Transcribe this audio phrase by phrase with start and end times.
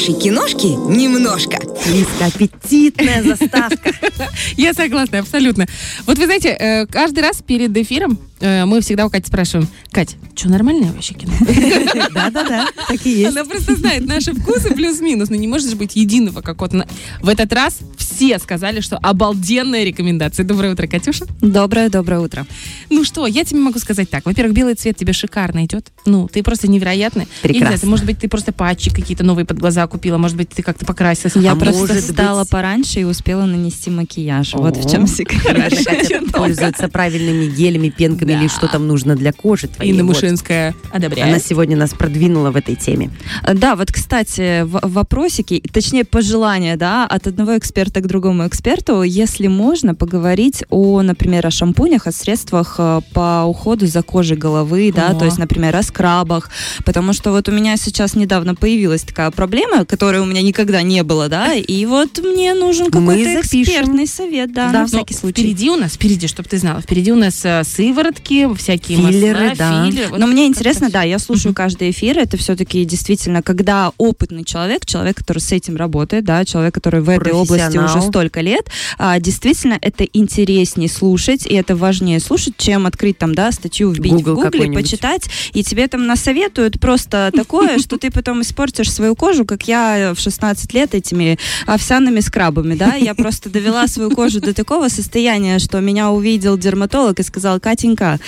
[0.00, 1.58] хорошей киношки немножко.
[1.86, 3.92] Лизка, аппетитная заставка.
[4.56, 5.66] Я согласна, абсолютно.
[6.06, 10.16] Вот вы знаете, э, каждый раз перед эфиром э, мы всегда у Кати спрашиваем, Кать,
[10.34, 11.32] что нормальное вообще кино?
[12.14, 13.36] Да-да-да, так и есть.
[13.36, 16.88] Она просто знает наши вкусы плюс-минус, но не может же быть единого какого-то.
[17.20, 17.78] В этот раз
[18.10, 20.44] все сказали, что обалденная рекомендация.
[20.44, 21.26] Доброе утро, Катюша.
[21.40, 22.46] Доброе-доброе утро.
[22.90, 24.24] Ну что, я тебе могу сказать так.
[24.26, 25.88] Во-первых, белый цвет тебе шикарно идет.
[26.06, 27.26] Ну, ты просто невероятный.
[27.42, 27.88] Я не знаю, Прекрасно.
[27.88, 31.36] может быть, ты просто патчи какие-то новые под глаза купила, может быть, ты как-то покрасилась.
[31.36, 34.54] Я А просто может встала быть- пораньше и успела нанести макияж.
[34.54, 34.90] Вот в О.
[34.90, 35.44] чем секрет.
[35.44, 39.92] Наверное, Катя пользуется правильными гелями, пенками или что там нужно для кожи твоей.
[39.92, 40.14] Инна Вот.
[40.16, 41.44] Мышинская Она одобряет.
[41.44, 43.10] сегодня нас продвинула в этой теме.
[43.52, 49.46] Да, вот, кстати, в- вопросики, точнее, пожелания, да, от одного эксперта к другому эксперту, если
[49.46, 55.10] можно, поговорить о, например, о шампунях, о средствах э, по уходу за кожей головы, да,
[55.10, 55.14] О.
[55.14, 56.50] то есть, например, о скрабах,
[56.84, 61.02] потому что вот у меня сейчас недавно появилась такая проблема, которой у меня никогда не
[61.02, 64.72] было, да, и вот мне нужен какой-то экспертный совет, да, Да.
[64.72, 65.42] на Но всякий случай.
[65.42, 69.56] Впереди у нас, впереди, чтобы ты знала, впереди у нас э, сыворотки, всякие Филлеры, масла,
[69.58, 69.86] да.
[69.90, 70.08] филлеры.
[70.10, 74.86] Вот Но мне интересно, да, я слушаю каждый эфир, это все-таки действительно, когда опытный человек,
[74.86, 77.76] человек, который с этим работает, да, человек, который в этой области.
[77.90, 83.34] Уже столько лет, а, действительно это интереснее слушать, и это важнее слушать, чем открыть там,
[83.34, 88.10] да, статью вбить Google в гугле, почитать, и тебе там насоветуют просто такое, что ты
[88.10, 93.50] потом испортишь свою кожу, как я в 16 лет этими овсяными скрабами, да, я просто
[93.50, 98.18] довела свою кожу до такого состояния, что меня увидел дерматолог и сказал, Катенька,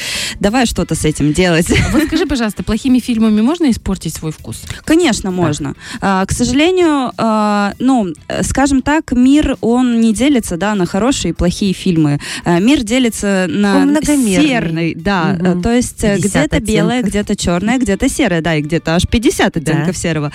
[0.41, 1.69] давай что-то с этим делать.
[1.93, 4.63] Вот скажи, пожалуйста, плохими фильмами можно испортить свой вкус?
[4.85, 5.75] Конечно, можно.
[6.01, 11.31] А, к сожалению, а, ну, э, скажем так, мир, он не делится, да, на хорошие
[11.31, 12.19] и плохие фильмы.
[12.45, 17.79] А, мир делится на серный, да, э, то есть э, 50 где-то белое, где-то черное,
[17.79, 20.33] где-то серое, да, и где-то аж 50 оттенков серого.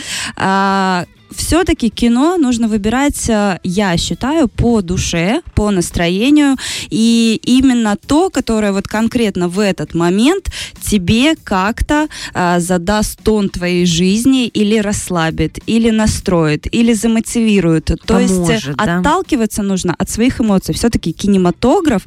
[1.31, 6.55] Все-таки кино нужно выбирать, э, я считаю, по душе, по настроению,
[6.89, 13.85] и именно то, которое вот конкретно в этот момент тебе как-то а, задаст тон твоей
[13.85, 17.91] жизни или расслабит, или настроит, или замотивирует.
[18.05, 18.99] То есть Поможет, э, да?
[18.99, 20.73] отталкиваться нужно от своих эмоций.
[20.73, 22.03] Все-таки кинематограф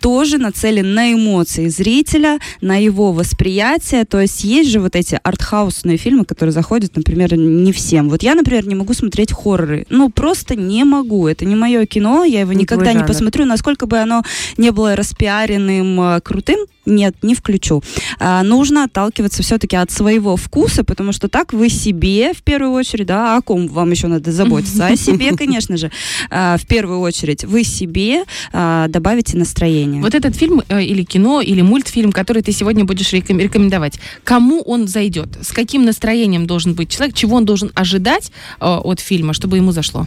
[0.00, 4.04] тоже нацелен на эмоции зрителя, на его восприятие.
[4.04, 8.08] То есть есть же вот эти артхаусные фильмы, которые заходят, например, не всем.
[8.08, 9.86] Вот я, например, не могу смотреть хорроры.
[9.90, 11.28] Ну, просто не могу.
[11.28, 13.44] Это не мое кино, я его Не никогда не посмотрю.
[13.44, 14.22] Насколько бы оно
[14.56, 17.82] не было распиаренным, э, крутым, нет, не включу.
[18.18, 23.06] А, нужно отталкиваться все-таки от своего вкуса, потому что так вы себе, в первую очередь,
[23.06, 24.86] да, о ком вам еще надо заботиться?
[24.86, 25.90] О себе, конечно же.
[26.30, 29.89] А, в первую очередь, вы себе а, добавите настроение.
[29.98, 34.60] Вот этот фильм э, или кино, или мультфильм, который ты сегодня будешь реком- рекомендовать, кому
[34.62, 35.28] он зайдет?
[35.42, 37.16] С каким настроением должен быть человек?
[37.16, 38.30] Чего он должен ожидать
[38.60, 40.06] э, от фильма, чтобы ему зашло?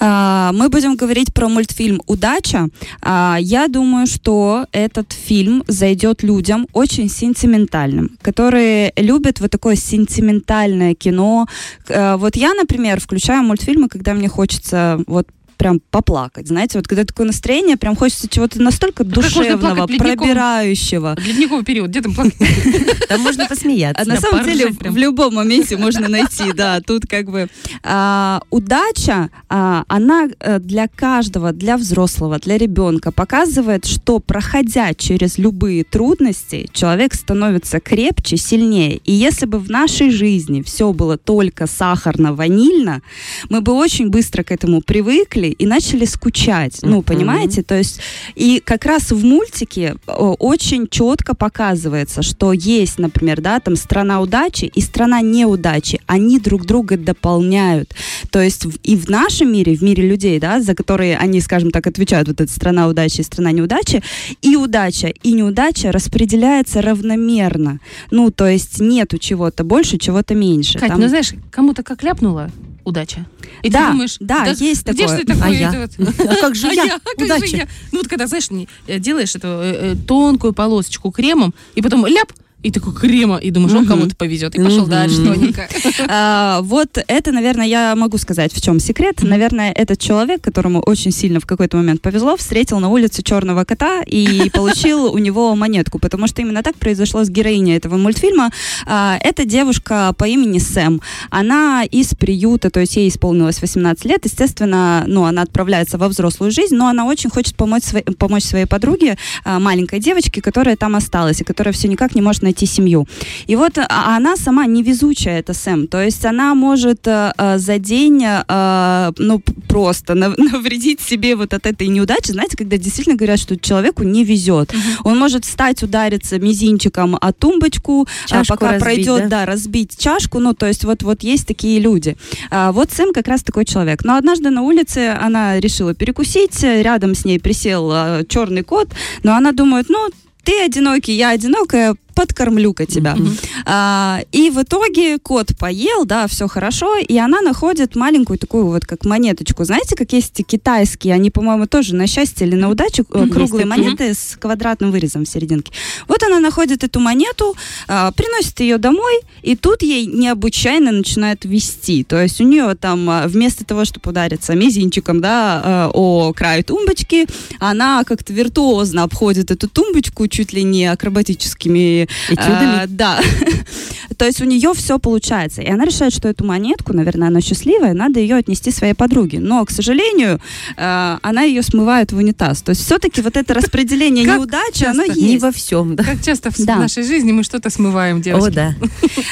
[0.00, 2.68] А, Мы будем говорить про мультфильм «Удача».
[3.02, 10.94] А, Я думаю, что этот фильм зайдет людям очень сентиментальным, которые любят вот такое сентиментальное
[10.94, 11.46] кино.
[11.88, 15.26] Э, Вот я, например, включаю мультфильмы, когда мне хочется вот
[15.60, 21.18] прям поплакать, знаете, вот когда такое настроение, прям хочется чего-то настолько можно душевного, пробирающего.
[21.22, 22.32] Ледниковый период, где там плакать?
[23.10, 24.02] Там можно посмеяться.
[24.02, 27.48] А на Да, самом деле в любом моменте можно найти, да, тут как бы
[27.82, 35.36] а, удача, а, она э, для каждого, для взрослого, для ребенка показывает, что проходя через
[35.36, 38.96] любые трудности, человек становится крепче, сильнее.
[39.04, 43.02] И если бы в нашей жизни все было только сахарно-ванильно,
[43.50, 46.78] мы бы очень быстро к этому привыкли и начали скучать.
[46.82, 47.62] Ну, понимаете?
[47.62, 48.00] То есть
[48.34, 54.20] и как раз в мультике о, очень четко показывается, что есть, например, да, там страна
[54.20, 56.00] удачи и страна неудачи.
[56.06, 57.94] Они друг друга дополняют.
[58.30, 61.86] То есть и в нашем мире, в мире людей, да, за которые они, скажем так,
[61.86, 64.02] отвечают, вот эта страна удачи и страна неудачи,
[64.42, 67.80] и удача, и неудача распределяется равномерно.
[68.10, 70.78] Ну, то есть нету чего-то больше, чего-то меньше.
[70.78, 72.50] Кать, Там- ну знаешь, кому-то как ляпнула
[72.84, 73.26] удача.
[73.62, 75.18] И Да, ты думаешь, да, есть где такое.
[75.18, 75.48] же ты такое?
[75.48, 75.72] А я?
[75.98, 76.08] вот?
[76.28, 76.84] А как же А я?
[76.84, 76.98] я?
[76.98, 77.56] Как же Удача.
[77.56, 77.68] я?
[77.92, 78.48] Ну вот когда, знаешь,
[78.86, 82.32] э, делаешь эту э, э, тонкую полосочку кремом, и потом ляп,
[82.62, 84.54] и такой крема, и думаешь, он кому-то повезет.
[84.54, 85.68] И пошел дальше тоненько.
[86.12, 89.22] А, вот это, наверное, я могу сказать, в чем секрет.
[89.22, 94.02] Наверное, этот человек, которому очень сильно в какой-то момент повезло, встретил на улице черного кота
[94.06, 98.50] и получил у него монетку, потому что именно так произошло с героиней этого мультфильма.
[98.86, 101.00] А, Это девушка по имени Сэм.
[101.30, 104.24] Она из приюта, то есть ей исполнилось 18 лет.
[104.24, 108.66] Естественно, ну, она отправляется во взрослую жизнь, но она очень хочет помочь, своей- помочь своей
[108.66, 112.66] подруге, а, маленькой девочке, которая там осталась и которая все никак не может найти найти
[112.66, 113.06] семью.
[113.46, 115.86] И вот а, она сама невезучая, это Сэм.
[115.86, 121.54] То есть она может э, э, за день, э, ну, просто нав- навредить себе вот
[121.54, 122.32] от этой неудачи.
[122.32, 124.74] Знаете, когда действительно говорят, что человеку не везет.
[125.04, 129.28] Он может встать, удариться мизинчиком о тумбочку, а, Чашку пока разбить, пройдет, да?
[129.28, 130.38] да, разбить чашку.
[130.40, 132.16] Ну, то есть вот, вот есть такие люди.
[132.50, 134.04] А, вот Сэм как раз такой человек.
[134.04, 138.88] Но однажды на улице она решила перекусить, рядом с ней присел а, черный кот,
[139.22, 140.10] но она думает, ну,
[140.44, 143.16] ты одинокий, я одинокая, подкормлю-ка тебя.
[143.64, 148.84] А, и в итоге кот поел, да, все хорошо, и она находит маленькую такую вот
[148.84, 149.64] как монеточку.
[149.64, 153.84] Знаете, как есть китайские, они, по-моему, тоже на счастье или на удачу, Есть круглые такие.
[153.84, 155.72] монеты с квадратным вырезом в серединке.
[156.08, 157.56] Вот она находит эту монету,
[157.88, 162.04] а, приносит ее домой, и тут ей необычайно начинает вести.
[162.04, 166.62] То есть у нее там а, вместо того, чтобы удариться мизинчиком, да, а, о край
[166.64, 167.26] тумбочки,
[167.60, 172.82] она как-то виртуозно обходит эту тумбочку чуть ли не акробатическими Этюдами?
[172.82, 173.20] а, да.
[174.20, 175.62] То есть у нее все получается.
[175.62, 179.40] И она решает, что эту монетку, наверное, она счастливая, надо ее отнести своей подруге.
[179.40, 180.38] Но, к сожалению,
[180.76, 182.60] э, она ее смывает в унитаз.
[182.60, 185.20] То есть все-таки вот это распределение Как неудачи, оно часто?
[185.22, 185.42] Не есть.
[185.42, 186.04] во всем, да.
[186.04, 186.76] Как часто в Да.
[186.76, 188.48] нашей жизни мы что-то смываем, девочки.
[188.48, 188.74] О, да.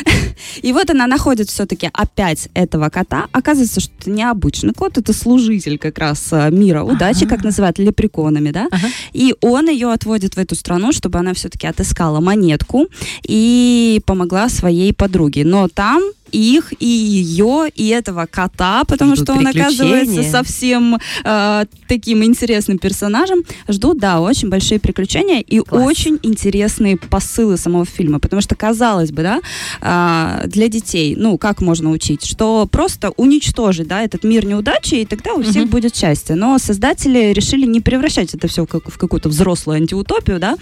[0.62, 3.26] И вот она находит все-таки опять этого кота.
[3.32, 8.52] Оказывается, что это необычный кот, это служитель как раз э, мира удачи, как называют лепреконами,
[8.52, 8.68] да.
[9.12, 12.86] И он ее отводит в эту страну, чтобы она все-таки отыскала монетку
[13.22, 15.44] и помогла своей подруге.
[15.44, 16.02] Но там
[16.32, 22.78] их и ее и этого кота, потому Ждут что он оказывается совсем э, таким интересным
[22.78, 23.42] персонажем.
[23.68, 25.86] Ждут, да, очень большие приключения и Класс.
[25.86, 29.40] очень интересные посылы самого фильма, потому что казалось бы, да,
[29.80, 35.04] а, для детей, ну как можно учить, что просто уничтожить, да, этот мир неудачи и
[35.06, 35.70] тогда у всех Мгм.
[35.70, 36.34] будет счастье.
[36.34, 40.56] Но создатели решили не превращать это все в какую-то взрослую антиутопию, да,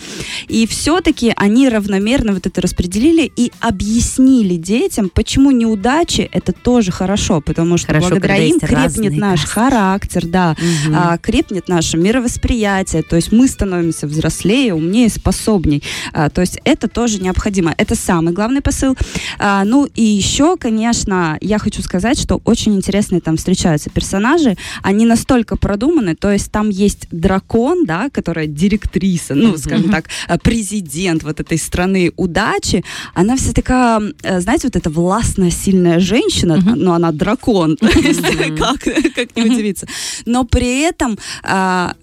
[0.49, 7.41] и все-таки они равномерно вот это распределили и объяснили детям, почему неудачи это тоже хорошо,
[7.41, 10.57] потому что Хорошо, благодаря им крепнет наш характер, да,
[10.95, 15.83] а, крепнет наше мировосприятие, то есть мы становимся взрослее, умнее, способней.
[16.13, 17.75] А, то есть это тоже необходимо.
[17.77, 18.97] Это самый главный посыл.
[19.39, 24.57] А, ну и еще, конечно, я хочу сказать, что очень интересные там встречаются персонажи.
[24.83, 30.09] Они настолько продуманы, то есть там есть дракон, да, которая директриса, ну, скажем так,
[30.43, 32.85] президент вот этой страны удачи.
[33.15, 36.75] Она вся такая, э, знаете, вот эта властная, сильная женщина, Мгм.
[36.79, 37.77] но она дракон.
[37.81, 38.57] Мгм.
[38.57, 38.81] как,
[39.15, 39.87] как не удивиться.
[40.27, 41.95] Но при этом а,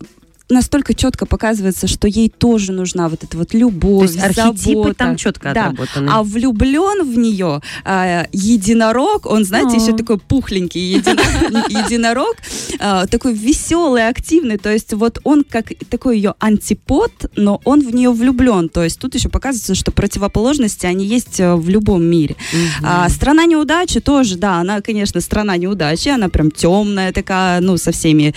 [0.54, 4.94] настолько четко показывается, что ей тоже нужна вот эта вот То любовь, есть архетипы забота.
[4.96, 5.68] там четко Да.
[5.68, 6.10] отработаны.
[6.12, 9.82] А влюблен в нее а, единорог, он, знаете, О.
[9.82, 12.36] еще такой пухленький едино- единорог,
[12.80, 14.58] а, такой веселый, активный.
[14.58, 18.70] То есть вот он как такой ее антипод, но он в нее влюблен.
[18.70, 22.36] То есть тут еще показывается, что противоположности, они есть э, в любом мире.
[22.84, 27.92] А, страна неудачи тоже, да, она, конечно, страна неудачи, она прям темная такая, ну, со
[27.92, 28.34] всеми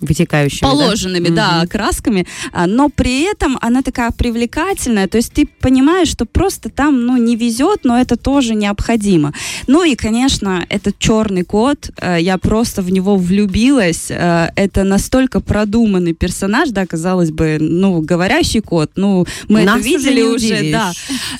[0.00, 0.68] Вытекающими,
[1.18, 1.24] да?
[1.24, 6.26] положенными, да, красками, а, но при этом она такая привлекательная, то есть ты понимаешь, что
[6.26, 9.32] просто там, ну, не везет, но это тоже необходимо.
[9.66, 15.40] Ну и, конечно, этот черный кот, э, я просто в него влюбилась, э, это настолько
[15.40, 20.34] продуманный персонаж, да, казалось бы, ну, говорящий кот, ну, мы Нас это уже видели уже,
[20.34, 20.72] удивишь.
[20.72, 20.92] да,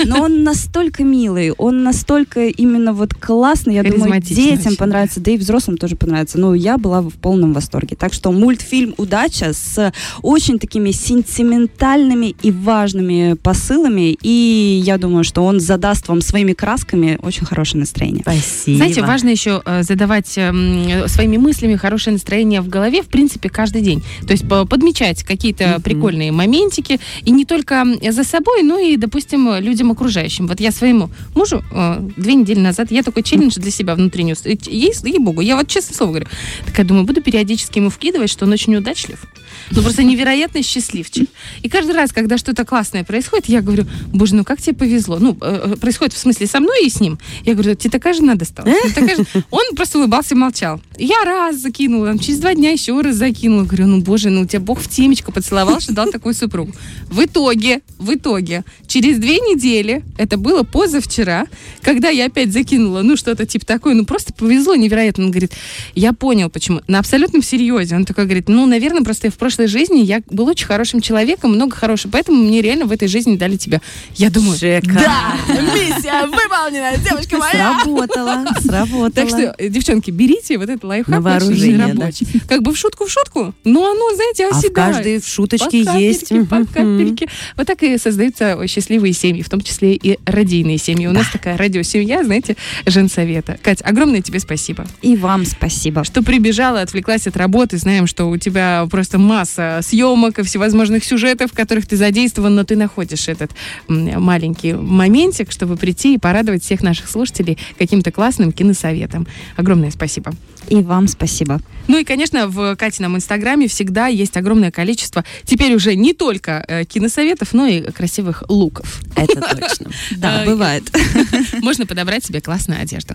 [0.04, 4.76] но он настолько милый, он настолько именно вот классный, я думаю, детям очень.
[4.76, 6.38] понравится, да и взрослым тоже понравится.
[6.38, 7.96] Ну, я была в полном восторге.
[7.96, 9.92] Так что мультфильм «Удача» с
[10.22, 17.18] очень такими сентиментальными и важными посылами, и я думаю, что он задаст вам своими красками
[17.22, 18.22] очень хорошее настроение.
[18.22, 18.76] Спасибо.
[18.76, 23.82] Знаете, важно еще э, задавать эм, своими мыслями хорошее настроение в голове, в принципе, каждый
[23.82, 24.02] день.
[24.26, 25.82] То есть по- подмечать какие-то Мгм.
[25.82, 30.46] прикольные моментики, и не только за собой, но и, допустим, людям окружающим.
[30.46, 34.44] Вот я своему мужу э, две недели назад, я такой челлендж для себя внутренний, ус-
[34.46, 36.26] э, ей, ей-богу, я вот честно слово говорю,
[36.66, 39.24] такая думаю, буду периодически ему вкидывать, что он очень удачлив.
[39.70, 41.28] Ну, просто невероятно счастливчик.
[41.62, 45.18] И каждый раз, когда что-то классное происходит, я говорю, боже, ну как тебе повезло?
[45.18, 47.18] Ну, э, э, происходит в смысле со мной и с ним.
[47.44, 48.74] Я говорю, тебе такая жена досталась.
[48.84, 49.24] Ну, такая же».
[49.50, 50.80] Он просто улыбался и молчал.
[50.98, 53.64] Я раз закинула, там, через два дня еще раз закинула.
[53.64, 56.72] Говорю, ну, боже, ну тебя Бог в темечко поцеловал, что дал такую супругу.
[57.08, 61.46] В итоге, в итоге, через две недели, это было позавчера,
[61.82, 65.24] когда я опять закинула, ну, что-то типа такое, ну, просто повезло невероятно.
[65.24, 65.52] Он говорит,
[65.94, 66.80] я понял, почему.
[66.86, 67.96] На абсолютном серьезе.
[67.96, 71.74] Он такой говорит, ну, наверное, просто в прошлой жизни я был очень хорошим человеком, много
[71.74, 73.80] хорошего, поэтому мне реально в этой жизни дали тебя.
[74.14, 75.00] Я думаю, Шикарно.
[75.00, 77.78] да, миссия исполнена, девочка моя.
[77.82, 79.10] Сработало, сработало.
[79.10, 82.00] Так что, э, девчонки, берите вот этот лайфхак На очень вооружение, да.
[82.04, 82.26] рабочий.
[82.48, 84.74] Как бы в шутку в шутку, но оно, знаете, А в оседает.
[84.74, 86.28] каждой в шуточке По есть.
[86.48, 87.28] по капельке.
[87.56, 91.06] Вот так и создаются счастливые семьи, в том числе и родийные семьи.
[91.06, 93.58] У нас такая радиосемья, знаете, женсовета.
[93.62, 96.04] Кать, огромное тебе спасибо, И вам спасибо.
[96.04, 97.76] что прибежала, отвлеклась от работы.
[97.78, 102.64] Знаем, что у тебя просто масса съемок и всевозможных сюжетов, в которых ты задействован, но
[102.64, 103.50] ты находишь этот
[103.88, 109.26] маленький моментик, чтобы прийти и порадовать всех наших слушателей каким-то классным киносоветом.
[109.56, 110.32] Огромное спасибо.
[110.68, 111.60] И вам спасибо.
[111.88, 116.84] Ну и, конечно, в Катином инстаграме всегда есть огромное количество теперь уже не только э,
[116.84, 119.00] киносоветов, но и красивых луков.
[119.16, 119.90] Это точно.
[120.12, 120.84] Да, бывает.
[121.62, 123.14] Можно подобрать себе классную одежду.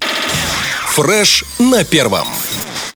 [0.94, 2.28] Фреш на первом.